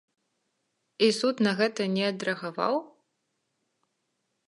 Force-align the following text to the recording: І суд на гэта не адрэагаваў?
І 1.07 1.09
суд 1.19 1.35
на 1.47 1.53
гэта 1.61 1.81
не 1.99 2.03
адрэагаваў? 2.11 2.75